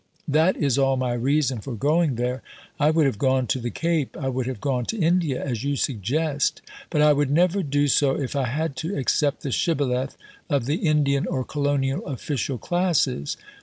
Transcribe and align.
That 0.27 0.57
is 0.57 0.79
all 0.79 0.97
my 0.97 1.13
reason 1.13 1.59
for 1.61 1.75
going 1.75 2.15
there. 2.15 2.41
I 2.79 2.89
would 2.89 3.05
have 3.05 3.19
gone 3.19 3.45
to 3.45 3.59
the 3.59 3.69
Cape. 3.69 4.17
I 4.17 4.29
would 4.29 4.47
have 4.47 4.59
gone 4.59 4.83
to 4.85 4.97
India 4.97 5.45
as 5.45 5.63
you 5.63 5.75
suggest, 5.75 6.63
but 6.89 7.03
I 7.03 7.13
would 7.13 7.29
never 7.29 7.61
do 7.61 7.87
so 7.87 8.19
if 8.19 8.35
I 8.35 8.45
had 8.47 8.75
to 8.77 8.97
accept 8.97 9.41
the 9.43 9.51
shibboleth 9.51 10.17
of 10.49 10.65
the 10.65 10.77
Indian 10.77 11.27
or 11.27 11.43
Colonial 11.45 12.03
official 12.07 12.57
classes.... 12.57 13.37